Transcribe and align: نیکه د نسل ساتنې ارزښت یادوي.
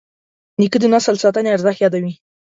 نیکه 0.59 0.77
د 0.81 0.85
نسل 0.93 1.15
ساتنې 1.23 1.49
ارزښت 1.55 1.79
یادوي. 1.81 2.13